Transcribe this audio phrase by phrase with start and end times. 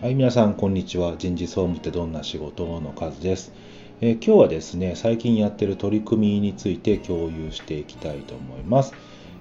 [0.00, 1.18] はい、皆さん、こんにちは。
[1.18, 3.52] 人事総務ってどんな仕事の数です、
[4.00, 8.94] えー、今日はですね、最近やってる取り組みについて共有していきたいと思います。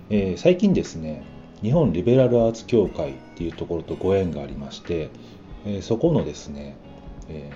[0.09, 1.23] えー、最近ですね、
[1.61, 5.11] 日本リベラルアーツ協会っていうところとご縁がありまして、
[5.65, 6.75] えー、そこのですね、
[7.29, 7.49] え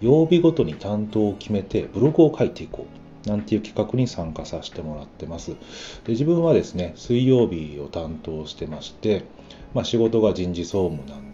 [0.00, 2.86] 曜日ごとに担当を決めてブログを書いていこ
[3.26, 5.56] うなんていう企画に参加させてもらってます。
[6.04, 9.24] で自分はですね、水曜日を担当してまして、
[9.74, 11.25] まあ、仕事が人事総務なん、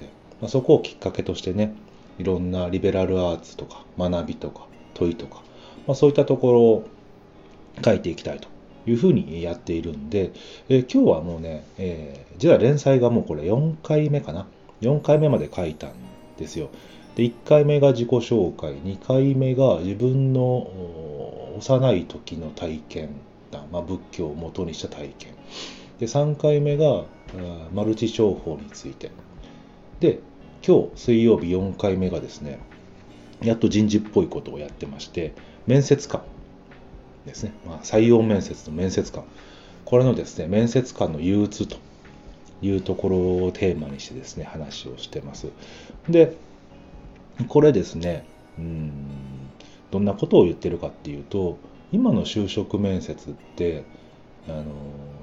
[0.42, 1.72] まあ、そこをきっかけとしてね
[2.18, 5.42] いろんなリベラルアーツとか学びとか問いとか、
[5.86, 6.88] まあ、そういったところを
[7.82, 8.48] 書いていきたいと
[8.84, 10.32] いうふうにやっているんで、
[10.68, 14.46] えー、今日はもうね、えー、実は連載がもうこれ4回目かな
[14.80, 15.92] ？4回目まで書いたん
[16.36, 16.70] ですよ。
[17.14, 20.68] で1回目が自己紹介2回目が自分の
[21.56, 23.10] 幼い時の体験
[23.52, 25.34] 談、まあ、仏教を元にした体験。
[26.00, 27.04] で3回目が
[27.72, 29.12] マルチ商法について。
[30.00, 30.18] で
[30.64, 32.60] 今日水曜日4回目がですね
[33.42, 35.32] やっと人事っぽいことをやってまして
[35.66, 36.22] 面接官
[37.26, 39.24] ですね、まあ、採用面接の面接官。
[39.84, 41.76] これのですね面接官の憂鬱と
[42.62, 45.48] いうところをテーマにしてですね話をしてます。
[46.08, 46.36] で
[47.48, 48.24] これですね
[48.58, 48.90] うん
[49.90, 51.58] どんなことを言ってるかっていうと
[51.92, 53.84] 今の就職面接って
[54.48, 54.64] あの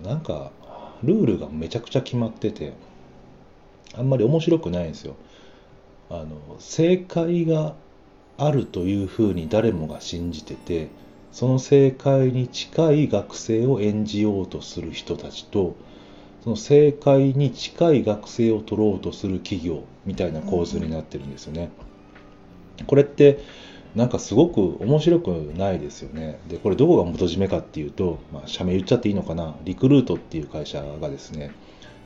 [0.03, 0.51] なんか
[1.03, 2.73] ルールがめちゃくちゃ決まってて
[3.95, 5.15] あんまり面白くないんですよ。
[6.09, 7.75] あの正解が
[8.37, 10.87] あるというふうに誰もが信じてて
[11.31, 15.75] その正解に近い学生を演じようとする人たちと
[16.43, 21.69] その正解に近い学生を取ろうとする企業みたいな構図になってるんですよね。
[22.87, 23.39] これって
[23.95, 26.39] なんかすごく面白くないですよね。
[26.47, 31.51] で、これどこが元締めかっていうと、まあ、社名言っちゃっていいのかな、リクルートっていう会社がですね、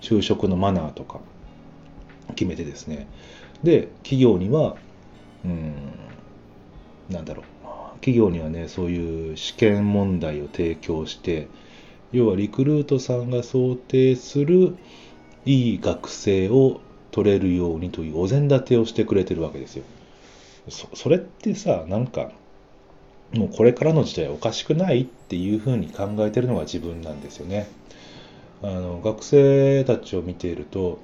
[0.01, 1.19] 就職のマナーとか、
[2.35, 3.07] 決めてですね
[3.64, 4.75] で企業には
[5.45, 5.73] うん
[7.10, 7.45] なんだろう
[7.95, 11.48] 企業にはねそういう試験問題を提供して
[12.11, 14.76] 要はリクルートさんが想定する
[15.45, 19.83] いい学生を取れるようにというお膳立てをしてくれてるわけですよ。
[20.70, 22.32] それってさなんか
[23.33, 27.67] もうこれからの時代おかしくないっていうふうに考えてるのが自分なんですよね。
[28.61, 30.99] あの学生たちを見ていると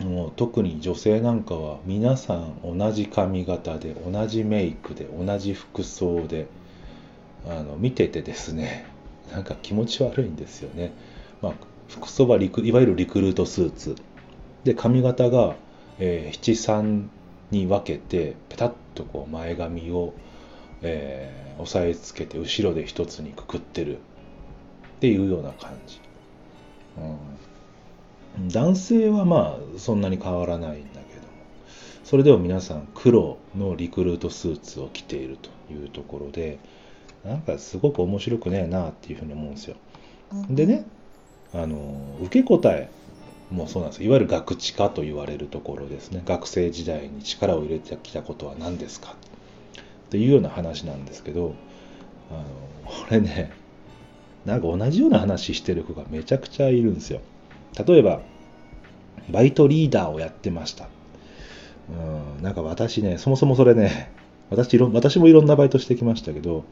[0.00, 6.46] もう特に女性なんかは皆さん同じ髪型で同じメイクで同じ服装で
[7.46, 8.86] あの見ててですね
[9.32, 10.92] なんか気持ち悪いんですよね、
[11.40, 11.52] まあ、
[11.88, 13.96] 服装はいわゆるリクルートスーツ。
[14.64, 15.56] で髪型が、
[15.98, 17.10] えー、七三
[17.50, 20.14] に分けてペタッとこう前髪を、
[20.80, 23.98] えー、押さえつけて後ろで一つにくくってる。
[24.94, 26.00] っていうような感じ、
[28.54, 31.28] 男性はまあそんなに変わらないんだけども
[32.04, 36.58] それでも皆さん黒のリクルートスーツを着ているというところで
[37.24, 39.76] なんかすごく面白くねえなっていうふうに思うんですよ。
[40.50, 40.86] でね
[41.52, 42.88] あの受け答え
[43.50, 49.12] もそうなんですいわゆる学知化と言われるところですね学生時代に力を入れてきたことは何ですか？
[49.12, 49.14] っ
[50.10, 51.54] ていうような話なんですけど
[52.30, 52.44] あの
[52.84, 53.52] これね
[54.44, 57.20] なんか同じような話してる子がめちゃくちゃいるんですよ。
[57.86, 58.20] 例えば、
[59.30, 60.88] バイトリーダーをやってました。
[61.88, 64.10] うん、なんか私ね、そもそもそれね、
[64.50, 66.64] 私私もいろんなバイトしてきましたけど、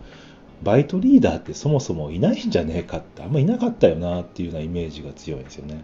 [0.62, 5.83] バイトリーダーってそもそもいないんじゃねえかって、あんまいなかったよなっていうようなイメージが強いんですよね。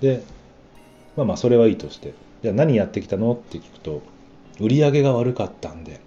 [0.00, 0.22] で、
[1.16, 4.02] まあまあそれはいいとして、じゃあ何やってきたのって聞くと、
[4.60, 6.00] 売り上げが悪かったんで、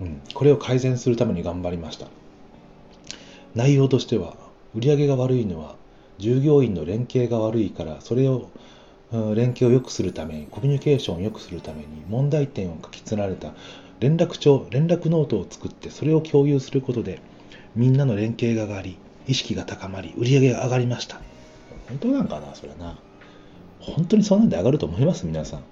[0.00, 2.06] うん、これを改善するために頑張りました。
[3.54, 4.36] 内容としては、
[4.74, 5.76] 売り上げが悪いのは
[6.18, 8.50] 従業員の連携が悪いからそれを
[9.12, 13.52] 連携を良くするためにコミュニケーションを良くするために問題点を書き連られた
[14.00, 17.20] 連絡帳連絡ノートを作ってそれを共有することで
[17.76, 21.20] みんなの連携が上がり意識が高まり売り上げが上がりました。
[21.88, 22.98] 本当なんかなそれはな。
[23.80, 25.26] 本当にそんなんで上がると思います？
[25.26, 25.62] 皆さん。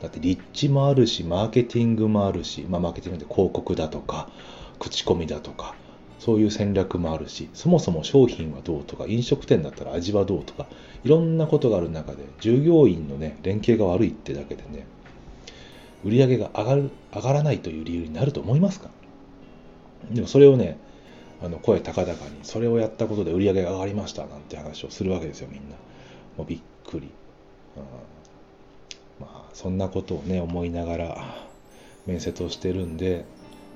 [0.00, 4.28] だって立地もあるしマーケティングもあるし、まあ、マーケティングで広告だとか
[4.80, 5.76] 口コミだとか
[6.24, 10.68] そういう戦略もあるしそもそも商品はどうとか飲食店だったら味はどうとか
[11.02, 14.86] いろんなことがある中で従業員のね連携が悪いってだけでね
[16.04, 18.88] 売り上げが上がる上がらないという理由になると思いますか？
[20.12, 20.78] でもそれをね
[21.42, 25.74] あの声高々にそれをやったことで売り上げが上がりましたなんて話をするわけですよみんな。
[26.38, 27.08] もうびっくり、
[27.76, 27.82] うん、
[29.26, 31.24] まあそんなことをね思いながら
[32.06, 33.24] 面接をしてるんで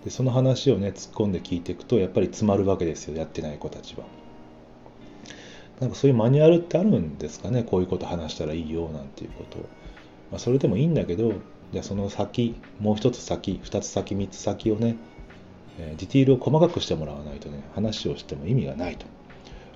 [0.06, 4.04] でその話をね突っ込んで聞いていくとやっぱり詰まるわけですよやってない子たちは。
[5.80, 9.62] なんかそういうマニュアルってあるんですかねこういうこと話したらいいよなんていうことを。
[10.30, 11.32] まあ、それでもいいんだけど
[11.72, 14.96] じゃあその先もう一つ先二つ先三つ先をね
[15.76, 19.06] ディティールを細かくしてもらわないとね話をしても意味がないと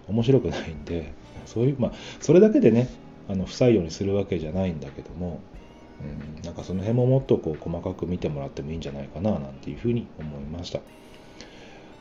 [0.07, 1.13] 面白くないんで
[1.45, 2.89] そういうまあそれだけでね
[3.29, 5.41] あの不採用にするわけじゃないんだけども、
[6.03, 10.81] うん、なんかその辺ももっとこう細かく見てもらってもいいんじゃないかななんていうふうに思いました。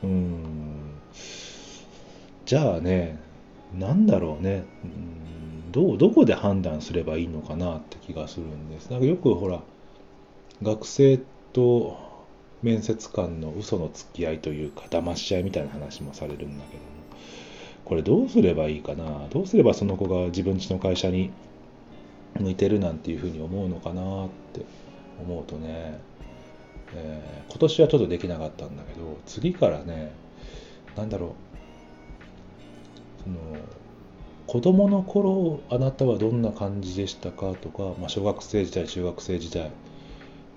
[0.02, 0.40] うん
[2.46, 3.18] じゃあね
[3.78, 8.90] なんだろうね、うん、どうどこで判断すればいいのかなって気がするんです。
[8.90, 9.60] なんかよくほら
[10.62, 11.20] 学生
[11.52, 11.98] と
[12.62, 16.90] 面接官の嘘の付き合いというか騙し合いみたいな話もされるんだけども
[17.84, 19.28] これどうすればいいかな。
[19.30, 21.30] どうすればその子が自分ちの会社に
[22.40, 24.64] 向いてるなんていうふうに思うのかなって
[25.20, 26.00] 思うとね、
[26.94, 30.12] えー、今年はちょっとできなかったんだけど次からね
[30.96, 31.34] 何だろ
[33.18, 33.36] うその
[34.46, 39.70] 子供の頃あなたはどんな感じでしたかとか、まあ、小学生時代中学生時代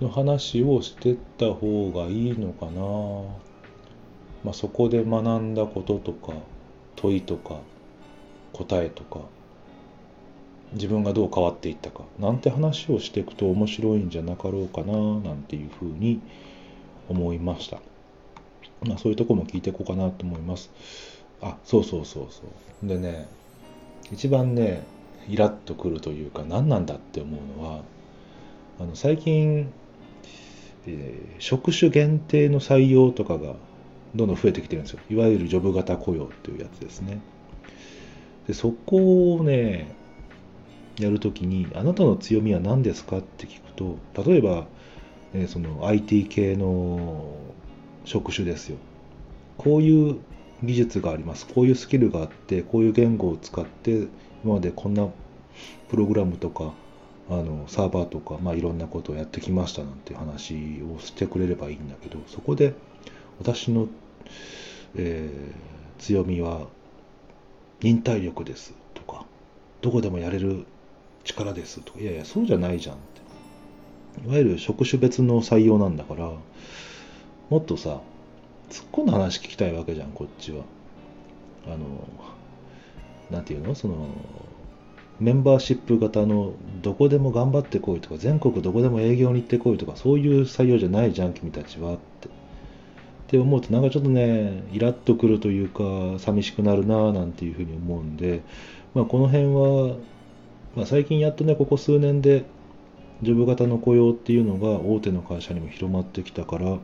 [0.02, 2.82] の話をしてった方がいいのかな、
[4.44, 6.34] まあ、そこで学んだこととか
[6.96, 7.60] 問いとか
[8.54, 9.22] 答えとか。
[10.74, 16.22] 自分がどう変わっていったかなんて話をしていくと面白いんじゃなかろうかななんていうふうに
[17.10, 17.80] 思いました、
[18.84, 20.72] まあ、そういうとこも聞いていこうかなと思います
[21.42, 22.44] あそうそうそうそ
[22.84, 23.28] うでね
[24.12, 24.84] 一番ね
[25.28, 27.82] イラッとくるというか何なんだって思うのは
[28.80, 29.72] あの最近
[30.86, 33.56] えー、職種限定の採用とかが
[34.16, 35.00] どんどん増えてきてるんですよ。
[35.10, 37.20] いわゆるジョブ型雇用っていうやつですね。
[38.48, 39.96] でそこをね、
[41.00, 44.68] やるときに、あなたの強みは何ですかって聞くと、例えば、
[45.34, 47.36] え、その IT 系の
[48.06, 48.78] 職種ですよ。
[49.58, 50.18] こういう
[50.64, 51.48] 技術があります。
[51.48, 54.08] こういうスキルがあって、こういう言語を使って、
[54.44, 55.08] 今までこんな
[55.90, 56.74] プログラムとか
[57.30, 62.74] あのサーバーとか、まあ、いろんなことをやってきましたなんて話をしてくれればいいんだけどそこで
[63.40, 63.88] 私の、
[64.96, 66.68] えー、強みは
[67.82, 69.26] 忍耐力ですとか
[69.82, 70.66] どこでもやれる
[71.24, 74.28] 力ですとかいやいやそうじゃないじゃんって。
[74.28, 76.32] いわゆる職種別の採用なんだから
[77.50, 78.02] もっとさ
[78.70, 80.64] 突っ込んだ話聞きたいわけじゃんこっちは。
[81.66, 81.78] あの
[83.32, 83.74] なんていうの？
[83.74, 84.08] その
[85.20, 92.28] メンバーシップ型のどこでも頑張ってこいとか全国どこでも営業に行ってこいとかそういう採用じゃないじゃん君たちはって。
[92.28, 92.32] っ
[93.34, 98.44] て思うとなんかちょっとねイラッとくるというか寂しくなるなぁなんていうふうに思うんで、
[98.94, 99.96] まあ、この辺は、
[100.76, 102.46] まあ、最近やっとねここ数年で
[103.22, 106.78] ジョブ型の雇用っていうのが大手の会社にも広まってきたから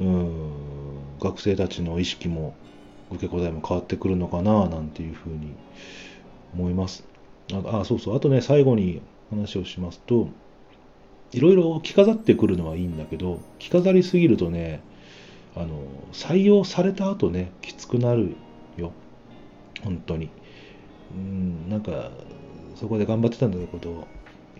[0.00, 0.52] うん
[1.20, 2.54] 学生たちの意識も
[3.10, 5.54] 受け答えも変わってくるのかななんていうふうに
[6.54, 7.04] 思います。
[7.52, 8.16] ああ、そうそう。
[8.16, 9.00] あとね、最後に
[9.30, 10.28] 話をしますと、
[11.32, 14.80] いろいろ着飾ってくるのはいいんだけど、着飾りすぎるとね、
[15.56, 15.82] あの、
[16.12, 18.36] 採用された後ね、きつくなる
[18.76, 18.92] よ。
[19.82, 20.28] 本当に。
[21.14, 22.10] うん、なんか、
[22.80, 24.06] そこで頑張ってたんだけど、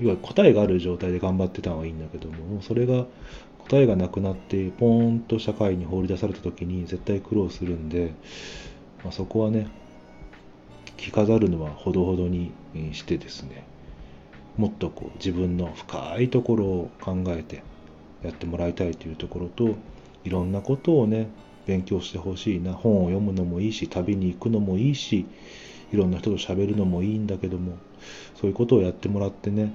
[0.00, 3.06] 要は答えがある状態で頑張ってたのはいいんだけども、それが
[3.59, 8.12] 答えがなくなって、ポーンと社会に放り出された時に絶対苦労するんで、
[9.05, 9.69] まあ、そこはね、
[10.99, 12.52] 着飾るのはほどほどに
[12.93, 13.64] してですね
[14.57, 17.62] もっとこう自分の深いところを考えて
[18.23, 19.76] やってもらいたいというところと
[20.25, 21.28] いろんなことをね
[21.66, 25.26] 勉強してほしいな本を読むのもいいし旅に行くのもいいし
[25.92, 27.76] いろんな人と喋るのもいいんだけども
[28.40, 29.73] そういうことをやってもらってね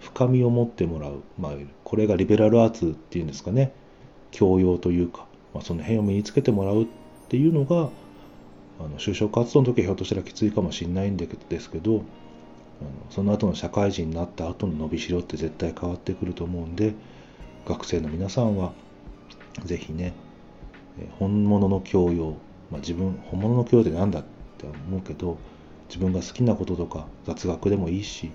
[0.00, 1.52] 深みを持ってもらう、まあ、
[1.84, 3.72] これがリベラルアーツっていうんですかね。
[4.32, 6.86] 教養というか、まあ、その辺を身につけてもらうっ
[7.28, 7.90] ていうのが
[8.80, 11.28] あの就職活動の時はひょっとしたらきついかもしれないんで
[11.60, 12.02] すけどあの
[13.10, 16.94] その後の社会人になった後の伸びしろって絶対変わってくると思うんで
[17.66, 18.72] 学生の皆さんは
[19.64, 20.14] 是非ね
[21.18, 22.36] 本物の教養、
[22.70, 24.22] まあ、自分本物の教養って何だっ
[24.58, 25.38] て思うけど
[25.92, 28.32] 自分が好きなこととか雑学でもいいし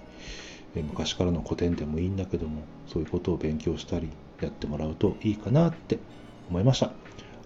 [0.75, 4.09] 昔からの古典でもいいんだけどもそういうことを勉強したり
[4.41, 5.97] やってもらうといいかなって
[6.49, 6.91] 思いました。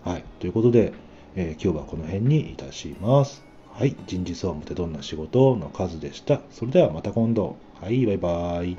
[0.03, 0.91] はい、ということで
[1.33, 3.41] えー、今日はこの辺にいたします。
[3.73, 6.41] はい、人事総務ってどんな仕事の数でした？
[6.51, 7.55] それではまた今度。
[7.79, 8.77] はい、バイバーイ。